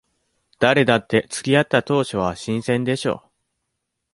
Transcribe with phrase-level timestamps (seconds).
[0.57, 3.29] 誰だって付き合った当初は新鮮でしょ。